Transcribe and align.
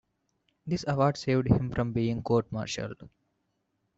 This 0.65 0.83
award 0.87 1.15
saved 1.17 1.47
him 1.47 1.69
from 1.69 1.93
being 1.93 2.23
court-martialled. 2.23 3.07